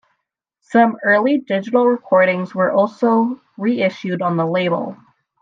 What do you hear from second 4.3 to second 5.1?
the label.